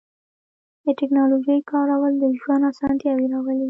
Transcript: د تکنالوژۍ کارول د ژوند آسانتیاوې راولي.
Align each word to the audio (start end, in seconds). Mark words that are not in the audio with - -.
د 0.85 0.87
تکنالوژۍ 0.99 1.59
کارول 1.71 2.13
د 2.19 2.25
ژوند 2.39 2.67
آسانتیاوې 2.71 3.25
راولي. 3.33 3.59